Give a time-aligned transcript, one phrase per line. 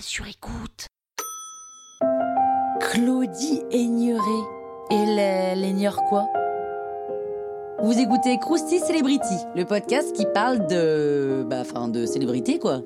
[0.00, 0.86] sur écoute.
[2.80, 4.20] Claudie Aigneret.
[4.90, 6.26] Et elle ignore quoi?
[7.82, 11.44] Vous écoutez Krusty Celebrity, le podcast qui parle de.
[11.48, 12.82] Bah, enfin, de célébrité quoi.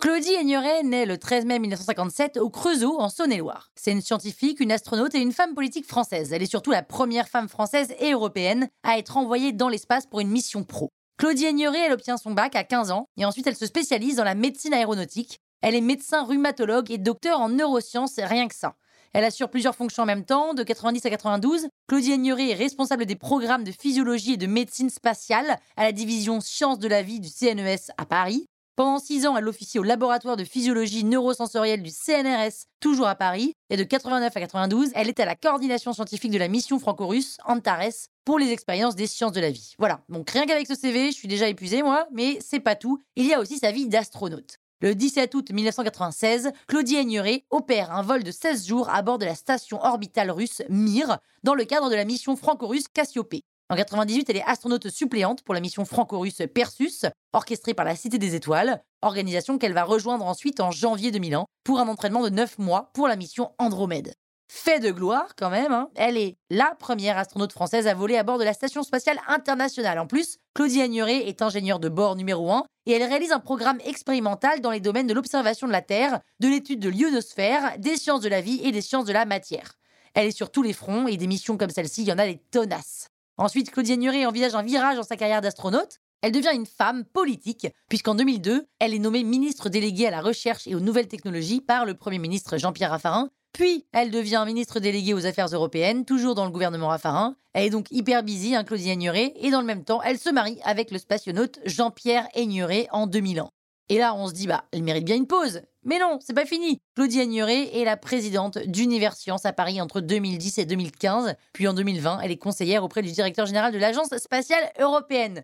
[0.00, 3.70] Claudie Aigneret naît le 13 mai 1957 au Creusot, en Saône-et-Loire.
[3.74, 6.32] C'est une scientifique, une astronaute et une femme politique française.
[6.32, 10.20] Elle est surtout la première femme française et européenne à être envoyée dans l'espace pour
[10.20, 10.90] une mission pro.
[11.16, 14.24] Claudie Aigneret, elle obtient son bac à 15 ans et ensuite elle se spécialise dans
[14.24, 15.40] la médecine aéronautique.
[15.62, 18.74] Elle est médecin rhumatologue et docteur en neurosciences, rien que ça.
[19.12, 21.68] Elle assure plusieurs fonctions en même temps, de 90 à 92.
[21.86, 26.40] Claudie Aigneret est responsable des programmes de physiologie et de médecine spatiale à la division
[26.40, 28.48] sciences de la vie du CNES à Paris.
[28.76, 33.54] Pendant six ans, elle officie au laboratoire de physiologie neurosensorielle du CNRS, toujours à Paris.
[33.70, 37.38] Et de 89 à 92, elle est à la coordination scientifique de la mission franco-russe
[37.46, 39.74] Antares pour les expériences des sciences de la vie.
[39.78, 42.98] Voilà, donc rien qu'avec ce CV, je suis déjà épuisée moi, mais c'est pas tout.
[43.14, 44.58] Il y a aussi sa vie d'astronaute.
[44.80, 49.24] Le 17 août 1996, Claudie Aigneret opère un vol de 16 jours à bord de
[49.24, 53.44] la station orbitale russe Mir dans le cadre de la mission franco-russe Cassiopée.
[53.70, 58.18] En 98, elle est astronaute suppléante pour la mission franco-russe Persus, orchestrée par la Cité
[58.18, 62.58] des Étoiles, organisation qu'elle va rejoindre ensuite en janvier 2001 pour un entraînement de 9
[62.58, 64.12] mois pour la mission Andromède.
[64.52, 65.88] Fait de gloire quand même, hein.
[65.94, 69.98] elle est la première astronaute française à voler à bord de la Station spatiale internationale.
[69.98, 73.80] En plus, Claudie Agnuret est ingénieure de bord numéro 1 et elle réalise un programme
[73.86, 78.20] expérimental dans les domaines de l'observation de la Terre, de l'étude de l'ionosphère, des sciences
[78.20, 79.76] de la vie et des sciences de la matière.
[80.12, 82.26] Elle est sur tous les fronts et des missions comme celle-ci, il y en a
[82.26, 83.08] des tonasses.
[83.36, 85.98] Ensuite, Claudie Nuret envisage un virage dans sa carrière d'astronaute.
[86.22, 90.66] Elle devient une femme politique, puisqu'en 2002, elle est nommée ministre déléguée à la recherche
[90.66, 93.30] et aux nouvelles technologies par le Premier ministre Jean-Pierre Raffarin.
[93.52, 97.36] Puis, elle devient ministre déléguée aux Affaires européennes, toujours dans le gouvernement Raffarin.
[97.52, 100.30] Elle est donc hyper busy, hein, Claudie Aigneret, et dans le même temps, elle se
[100.30, 103.44] marie avec le spationaute Jean-Pierre Aigneret en 2000
[103.90, 105.60] Et là, on se dit, bah, elle mérite bien une pause.
[105.84, 106.80] Mais non, c'est pas fini.
[106.94, 111.34] Claudie Agnuret est la présidente d'Univers Science à Paris entre 2010 et 2015.
[111.52, 115.42] Puis en 2020, elle est conseillère auprès du directeur général de l'Agence spatiale européenne.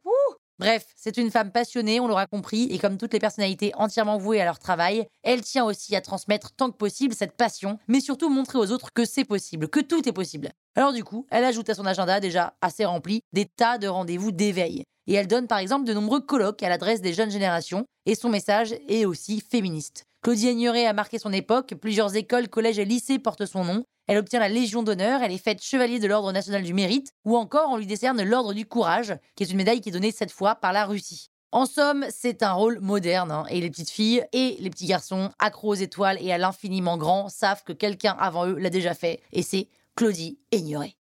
[0.59, 4.43] Bref, c'est une femme passionnée, on l'aura compris, et comme toutes les personnalités entièrement vouées
[4.43, 8.29] à leur travail, elle tient aussi à transmettre tant que possible cette passion, mais surtout
[8.29, 10.51] montrer aux autres que c'est possible, que tout est possible.
[10.77, 14.33] Alors du coup, elle ajoute à son agenda déjà assez rempli des tas de rendez-vous
[14.33, 14.85] d'éveil.
[15.07, 18.29] Et elle donne par exemple de nombreux colloques à l'adresse des jeunes générations, et son
[18.29, 20.05] message est aussi féministe.
[20.23, 23.85] Claudie Aigneret a marqué son époque, plusieurs écoles, collèges et lycées portent son nom.
[24.07, 27.39] Elle obtient la Légion d'honneur, elle est faite chevalier de l'Ordre national du mérite, ou
[27.39, 30.31] encore on lui décerne l'Ordre du courage, qui est une médaille qui est donnée cette
[30.31, 31.31] fois par la Russie.
[31.53, 35.31] En somme, c'est un rôle moderne, hein, et les petites filles et les petits garçons,
[35.39, 39.23] accros aux étoiles et à l'infiniment grand, savent que quelqu'un avant eux l'a déjà fait,
[39.33, 40.97] et c'est Claudie Aigneret.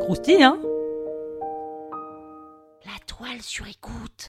[0.00, 0.60] Croustille, hein?
[2.84, 4.28] La toile sur écoute.